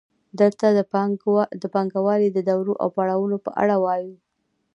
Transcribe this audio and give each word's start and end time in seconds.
دلته 0.39 0.65
د 1.61 1.65
پانګوالۍ 1.73 2.29
د 2.33 2.39
دورو 2.49 2.73
او 2.81 2.87
پړاوونو 2.95 3.37
په 3.45 3.51
اړه 3.61 3.75
وایو 3.83 4.13